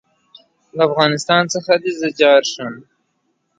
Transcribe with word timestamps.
The 0.73 0.81
award 0.85 0.97
went 0.97 1.19
to 1.19 1.25
Clemence 1.27 1.53
Dane, 1.53 1.61
for 1.63 1.77
"Vacation 1.77 2.55
from 2.57 2.65
Marriage". 2.73 2.83